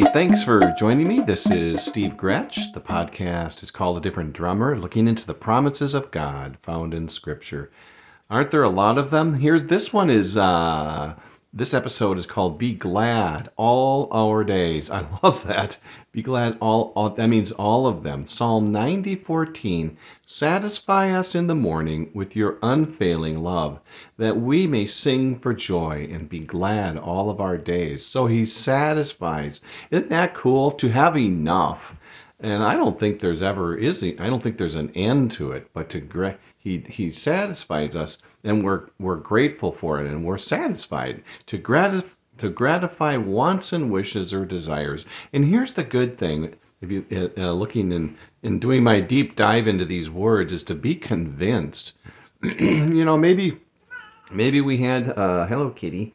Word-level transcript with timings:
Hi, 0.00 0.10
thanks 0.12 0.42
for 0.42 0.60
joining 0.78 1.06
me. 1.06 1.20
This 1.20 1.46
is 1.50 1.84
Steve 1.84 2.12
Gretsch. 2.12 2.72
The 2.72 2.80
podcast 2.80 3.62
is 3.62 3.70
called 3.70 3.98
A 3.98 4.00
Different 4.00 4.32
Drummer, 4.32 4.78
looking 4.78 5.06
into 5.06 5.26
the 5.26 5.34
promises 5.34 5.92
of 5.92 6.10
God 6.10 6.56
found 6.62 6.94
in 6.94 7.06
Scripture. 7.06 7.70
Aren't 8.30 8.50
there 8.50 8.62
a 8.62 8.70
lot 8.70 8.96
of 8.96 9.10
them? 9.10 9.34
Here's 9.34 9.64
this 9.64 9.92
one 9.92 10.08
is 10.08 10.38
uh 10.38 11.16
this 11.52 11.74
episode 11.74 12.16
is 12.16 12.26
called 12.26 12.58
Be 12.58 12.74
Glad 12.74 13.50
All 13.56 14.08
Our 14.12 14.44
Days. 14.44 14.88
I 14.88 15.04
love 15.22 15.44
that. 15.48 15.78
Be 16.12 16.22
glad 16.22 16.56
all, 16.60 16.92
all 16.94 17.10
that 17.10 17.26
means 17.26 17.50
all 17.50 17.88
of 17.88 18.04
them. 18.04 18.24
Psalm 18.24 18.68
90:14 18.68 19.96
Satisfy 20.24 21.10
us 21.10 21.34
in 21.34 21.48
the 21.48 21.54
morning 21.56 22.10
with 22.14 22.36
your 22.36 22.58
unfailing 22.62 23.42
love 23.42 23.80
that 24.16 24.40
we 24.40 24.68
may 24.68 24.86
sing 24.86 25.40
for 25.40 25.52
joy 25.52 26.08
and 26.12 26.28
be 26.28 26.38
glad 26.38 26.96
all 26.96 27.28
of 27.28 27.40
our 27.40 27.56
days. 27.56 28.06
So 28.06 28.26
he 28.26 28.46
satisfies. 28.46 29.60
Isn't 29.90 30.10
that 30.10 30.34
cool 30.34 30.70
to 30.70 30.88
have 30.88 31.16
enough? 31.16 31.96
And 32.42 32.62
I 32.62 32.74
don't 32.74 32.98
think 32.98 33.20
there's 33.20 33.42
ever 33.42 33.76
is 33.76 34.02
I 34.02 34.26
don't 34.26 34.42
think 34.42 34.56
there's 34.56 34.74
an 34.74 34.90
end 34.94 35.30
to 35.32 35.52
it, 35.52 35.68
but 35.74 35.90
to 35.90 36.36
he 36.56 36.84
he 36.88 37.10
satisfies 37.10 37.94
us 37.96 38.18
and 38.44 38.64
we're 38.64 38.86
we're 38.98 39.16
grateful 39.16 39.72
for 39.72 40.00
it 40.00 40.06
and 40.06 40.24
we're 40.24 40.38
satisfied 40.38 41.22
to 41.46 41.58
gratify 41.58 42.08
to 42.38 42.48
gratify 42.48 43.18
wants 43.18 43.72
and 43.74 43.90
wishes 43.90 44.32
or 44.32 44.46
desires. 44.46 45.04
And 45.34 45.44
here's 45.44 45.74
the 45.74 45.84
good 45.84 46.16
thing 46.16 46.54
if 46.80 46.90
you 46.90 47.04
uh, 47.12 47.40
uh 47.48 47.52
looking 47.52 47.92
in 47.92 48.16
in 48.42 48.58
doing 48.58 48.82
my 48.82 49.00
deep 49.00 49.36
dive 49.36 49.66
into 49.66 49.84
these 49.84 50.08
words 50.08 50.52
is 50.52 50.64
to 50.64 50.74
be 50.74 50.94
convinced. 50.94 51.92
you 52.42 53.04
know, 53.04 53.18
maybe 53.18 53.60
maybe 54.30 54.62
we 54.62 54.78
had 54.78 55.10
uh, 55.10 55.46
hello 55.46 55.70
kitty 55.70 56.14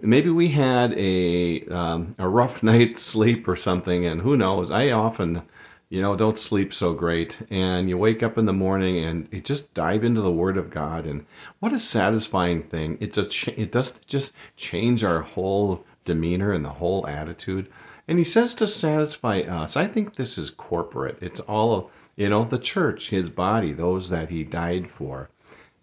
maybe 0.00 0.30
we 0.30 0.48
had 0.48 0.92
a 0.94 1.62
um, 1.68 2.14
a 2.18 2.28
rough 2.28 2.62
night's 2.62 3.02
sleep 3.02 3.48
or 3.48 3.56
something 3.56 4.06
and 4.06 4.20
who 4.20 4.36
knows 4.36 4.70
i 4.70 4.90
often 4.90 5.42
you 5.88 6.02
know, 6.02 6.16
don't 6.16 6.38
sleep 6.38 6.74
so 6.74 6.92
great. 6.92 7.38
And 7.50 7.88
you 7.88 7.96
wake 7.96 8.22
up 8.22 8.38
in 8.38 8.46
the 8.46 8.52
morning 8.52 9.04
and 9.04 9.28
you 9.30 9.40
just 9.40 9.72
dive 9.72 10.04
into 10.04 10.20
the 10.20 10.32
Word 10.32 10.56
of 10.56 10.70
God. 10.70 11.06
And 11.06 11.24
what 11.60 11.72
a 11.72 11.78
satisfying 11.78 12.64
thing. 12.64 12.98
It's 13.00 13.18
a 13.18 13.28
ch- 13.28 13.48
it 13.48 13.72
does 13.72 13.94
just 14.06 14.32
change 14.56 15.04
our 15.04 15.22
whole 15.22 15.84
demeanor 16.04 16.52
and 16.52 16.64
the 16.64 16.70
whole 16.70 17.06
attitude. 17.06 17.68
And 18.08 18.18
he 18.18 18.24
says 18.24 18.54
to 18.56 18.66
satisfy 18.66 19.40
us. 19.40 19.76
I 19.76 19.86
think 19.86 20.14
this 20.14 20.38
is 20.38 20.50
corporate. 20.50 21.18
It's 21.20 21.40
all 21.40 21.74
of, 21.74 21.86
you 22.16 22.28
know, 22.28 22.44
the 22.44 22.58
church, 22.58 23.10
his 23.10 23.30
body, 23.30 23.72
those 23.72 24.08
that 24.10 24.30
he 24.30 24.44
died 24.44 24.90
for. 24.90 25.30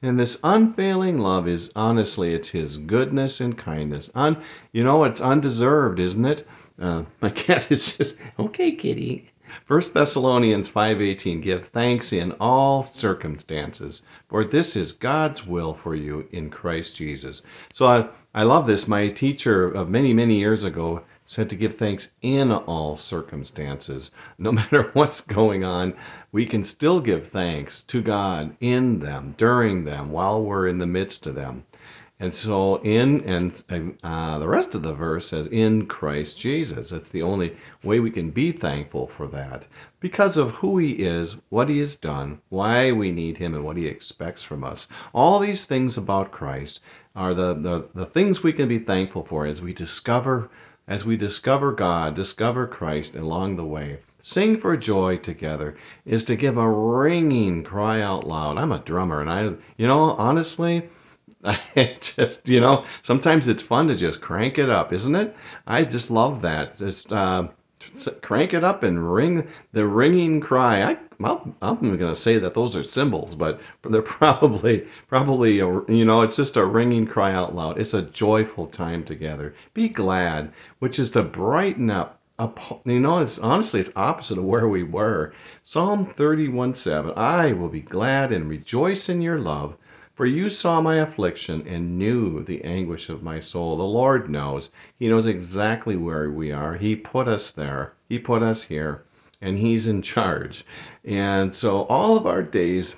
And 0.01 0.19
this 0.19 0.39
unfailing 0.43 1.19
love 1.19 1.47
is 1.47 1.71
honestly, 1.77 2.33
it's 2.33 2.49
his 2.49 2.75
goodness 2.75 3.39
and 3.39 3.57
kindness. 3.57 4.09
Un, 4.15 4.43
you 4.73 4.83
know, 4.83 5.05
it's 5.05 5.21
undeserved, 5.21 5.97
isn't 5.99 6.25
it? 6.25 6.47
Uh, 6.77 7.03
my 7.21 7.29
cat 7.29 7.71
is 7.71 7.95
just, 7.95 8.17
okay, 8.37 8.73
kitty. 8.73 9.29
1 9.67 9.93
Thessalonians 9.93 10.69
5:18 10.69 11.41
Give 11.41 11.67
thanks 11.67 12.11
in 12.11 12.31
all 12.33 12.83
circumstances 12.83 14.01
for 14.27 14.43
this 14.43 14.75
is 14.75 14.93
God's 14.93 15.45
will 15.45 15.73
for 15.73 15.93
you 15.93 16.27
in 16.31 16.49
Christ 16.49 16.95
Jesus. 16.95 17.41
So 17.71 17.85
I 17.85 18.09
I 18.33 18.43
love 18.43 18.65
this. 18.65 18.87
My 18.87 19.09
teacher 19.09 19.67
of 19.67 19.89
many 19.89 20.13
many 20.13 20.39
years 20.39 20.63
ago 20.63 21.03
said 21.25 21.49
to 21.49 21.55
give 21.55 21.77
thanks 21.77 22.13
in 22.21 22.51
all 22.51 22.97
circumstances. 22.97 24.11
No 24.37 24.51
matter 24.59 24.89
what's 24.93 25.21
going 25.21 25.63
on, 25.63 25.93
we 26.31 26.45
can 26.45 26.63
still 26.63 26.99
give 26.99 27.27
thanks 27.27 27.81
to 27.81 28.01
God 28.01 28.55
in 28.59 28.99
them, 28.99 29.35
during 29.37 29.83
them, 29.83 30.11
while 30.11 30.43
we're 30.43 30.67
in 30.67 30.79
the 30.79 30.87
midst 30.87 31.27
of 31.27 31.35
them. 31.35 31.63
And 32.19 32.33
so, 32.33 32.75
in 32.83 33.21
and 33.21 33.63
uh, 34.03 34.39
the 34.39 34.47
rest 34.47 34.75
of 34.75 34.83
the 34.83 34.93
verse 34.93 35.27
says, 35.29 35.47
in 35.47 35.87
Christ 35.87 36.37
Jesus. 36.37 36.91
That's 36.91 37.09
the 37.09 37.23
only 37.23 37.57
way 37.83 37.99
we 37.99 38.11
can 38.11 38.29
be 38.29 38.51
thankful 38.51 39.07
for 39.07 39.27
that 39.27 39.65
because 39.99 40.37
of 40.37 40.51
who 40.51 40.77
He 40.77 41.03
is, 41.03 41.37
what 41.49 41.69
He 41.69 41.79
has 41.79 41.95
done, 41.95 42.39
why 42.49 42.91
we 42.91 43.11
need 43.11 43.37
Him, 43.37 43.53
and 43.55 43.65
what 43.65 43.77
He 43.77 43.87
expects 43.87 44.43
from 44.43 44.63
us. 44.63 44.87
All 45.13 45.39
these 45.39 45.65
things 45.65 45.97
about 45.97 46.31
Christ 46.31 46.81
are 47.15 47.33
the, 47.33 47.55
the, 47.55 47.89
the 47.93 48.05
things 48.05 48.43
we 48.43 48.53
can 48.53 48.67
be 48.67 48.79
thankful 48.79 49.25
for 49.25 49.45
as 49.45 49.61
we 49.61 49.73
discover 49.73 50.49
as 50.87 51.05
we 51.05 51.15
discover 51.15 51.71
God, 51.71 52.13
discover 52.13 52.67
Christ 52.67 53.15
along 53.15 53.55
the 53.55 53.65
way. 53.65 53.99
Sing 54.19 54.59
for 54.59 54.75
joy 54.75 55.17
together 55.17 55.77
is 56.05 56.25
to 56.25 56.35
give 56.35 56.57
a 56.57 56.69
ringing 56.69 57.63
cry 57.63 58.01
out 58.01 58.27
loud. 58.27 58.57
I'm 58.57 58.71
a 58.71 58.79
drummer, 58.79 59.21
and 59.21 59.29
I, 59.29 59.43
you 59.77 59.87
know, 59.87 60.11
honestly, 60.11 60.89
I 61.75 61.97
just, 61.99 62.47
you 62.47 62.59
know, 62.59 62.85
sometimes 63.01 63.47
it's 63.47 63.61
fun 63.61 63.87
to 63.89 63.95
just 63.95 64.21
crank 64.21 64.57
it 64.57 64.69
up, 64.69 64.93
isn't 64.93 65.15
it? 65.15 65.35
I 65.67 65.83
just 65.83 66.09
love 66.09 66.41
that. 66.41 66.77
Just 66.77 67.11
uh, 67.11 67.47
crank 68.21 68.53
it 68.53 68.63
up 68.63 68.83
and 68.83 69.13
ring 69.13 69.47
the 69.73 69.85
ringing 69.85 70.39
cry. 70.39 70.83
I, 70.83 70.97
I'm 71.61 71.79
going 71.81 71.99
to 71.99 72.15
say 72.15 72.37
that 72.37 72.53
those 72.53 72.75
are 72.75 72.83
cymbals 72.83 73.35
but 73.35 73.59
they're 73.83 74.01
probably, 74.21 74.87
probably, 75.07 75.59
a, 75.59 75.67
you 75.89 76.05
know, 76.05 76.21
it's 76.21 76.37
just 76.37 76.55
a 76.55 76.65
ringing 76.65 77.05
cry 77.05 77.33
out 77.33 77.53
loud. 77.53 77.77
It's 77.79 77.93
a 77.93 78.03
joyful 78.03 78.67
time 78.67 79.03
together. 79.03 79.53
Be 79.73 79.89
glad, 79.89 80.53
which 80.79 80.97
is 80.97 81.11
to 81.11 81.23
brighten 81.23 81.89
up 81.89 82.19
up, 82.39 82.59
you 82.85 82.99
know, 82.99 83.19
it's 83.19 83.37
honestly 83.37 83.79
it's 83.79 83.91
opposite 83.95 84.37
of 84.39 84.43
where 84.43 84.67
we 84.67 84.83
were. 84.83 85.33
Psalm 85.61 86.05
31 86.05 86.73
7. 86.73 87.13
I 87.15 87.53
will 87.53 87.69
be 87.69 87.81
glad 87.81 88.31
and 88.31 88.49
rejoice 88.49 89.07
in 89.07 89.21
your 89.21 89.39
love, 89.39 89.77
for 90.13 90.25
you 90.25 90.49
saw 90.49 90.79
my 90.79 90.97
affliction 90.97 91.67
and 91.67 91.97
knew 91.97 92.43
the 92.43 92.63
anguish 92.63 93.09
of 93.09 93.23
my 93.23 93.39
soul. 93.39 93.75
The 93.75 93.83
Lord 93.83 94.29
knows. 94.29 94.69
He 94.97 95.07
knows 95.07 95.25
exactly 95.25 95.95
where 95.95 96.29
we 96.29 96.51
are. 96.51 96.75
He 96.75 96.95
put 96.95 97.27
us 97.27 97.51
there, 97.51 97.93
He 98.07 98.19
put 98.19 98.43
us 98.43 98.63
here, 98.63 99.03
and 99.41 99.57
He's 99.57 99.87
in 99.87 100.01
charge. 100.01 100.65
And 101.03 101.53
so, 101.53 101.83
all 101.85 102.15
of 102.15 102.27
our 102.27 102.43
days, 102.43 102.95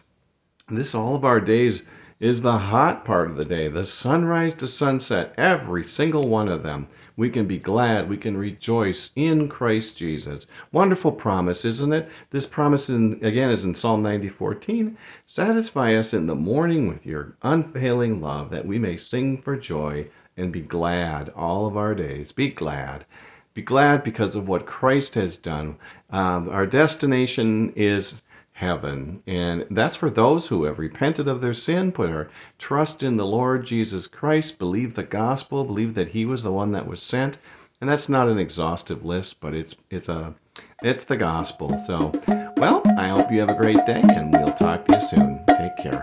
this 0.69 0.93
all 0.93 1.15
of 1.15 1.23
our 1.23 1.39
days 1.39 1.83
is 2.19 2.41
the 2.41 2.57
hot 2.57 3.03
part 3.03 3.29
of 3.29 3.37
the 3.37 3.45
day, 3.45 3.67
the 3.67 3.85
sunrise 3.85 4.55
to 4.55 4.67
sunset, 4.67 5.33
every 5.37 5.83
single 5.83 6.27
one 6.27 6.47
of 6.47 6.63
them 6.63 6.87
we 7.17 7.29
can 7.29 7.47
be 7.47 7.57
glad, 7.57 8.09
we 8.09 8.17
can 8.17 8.35
rejoice 8.35 9.11
in 9.15 9.47
Christ 9.47 9.97
Jesus. 9.97 10.47
Wonderful 10.71 11.13
promise, 11.13 11.63
isn't 11.63 11.93
it? 11.93 12.09
This 12.31 12.45
promise, 12.45 12.89
in, 12.89 13.19
again, 13.23 13.51
is 13.51 13.63
in 13.63 13.73
Psalm 13.73 14.01
90 14.01 14.29
14. 14.29 14.97
Satisfy 15.25 15.95
us 15.95 16.13
in 16.13 16.27
the 16.27 16.35
morning 16.35 16.87
with 16.87 17.05
your 17.05 17.37
unfailing 17.41 18.21
love, 18.21 18.49
that 18.49 18.65
we 18.65 18.77
may 18.77 18.97
sing 18.97 19.41
for 19.41 19.55
joy 19.55 20.07
and 20.35 20.51
be 20.51 20.61
glad 20.61 21.29
all 21.29 21.65
of 21.65 21.77
our 21.77 21.95
days. 21.95 22.33
Be 22.33 22.49
glad. 22.49 23.05
Be 23.53 23.61
glad 23.61 24.03
because 24.03 24.35
of 24.35 24.49
what 24.49 24.65
Christ 24.65 25.15
has 25.15 25.37
done. 25.37 25.77
Um, 26.09 26.49
our 26.49 26.65
destination 26.65 27.71
is 27.77 28.21
heaven. 28.55 29.21
And 29.27 29.65
that's 29.69 29.97
for 29.97 30.09
those 30.09 30.47
who 30.47 30.63
have 30.63 30.79
repented 30.79 31.27
of 31.27 31.41
their 31.41 31.53
sin, 31.53 31.91
put 31.91 32.09
our 32.09 32.29
trust 32.57 33.03
in 33.03 33.17
the 33.17 33.25
Lord 33.25 33.65
Jesus 33.65 34.07
Christ, 34.07 34.57
believe 34.59 34.93
the 34.93 35.03
gospel, 35.03 35.65
believe 35.65 35.93
that 35.95 36.09
he 36.09 36.25
was 36.25 36.41
the 36.41 36.53
one 36.53 36.71
that 36.71 36.87
was 36.87 37.01
sent. 37.01 37.37
And 37.81 37.89
that's 37.89 38.07
not 38.07 38.29
an 38.29 38.39
exhaustive 38.39 39.03
list, 39.03 39.41
but 39.41 39.53
it's 39.53 39.75
it's 39.89 40.07
a 40.07 40.33
it's 40.81 41.03
the 41.03 41.17
gospel. 41.17 41.77
So, 41.77 42.13
well, 42.55 42.81
I 42.97 43.09
hope 43.09 43.29
you 43.29 43.41
have 43.41 43.49
a 43.49 43.55
great 43.55 43.85
day 43.85 44.01
and 44.01 44.31
we'll 44.31 44.53
talk 44.53 44.85
to 44.85 44.93
you 44.95 45.01
soon. 45.01 45.43
Take 45.47 45.75
care. 45.77 46.01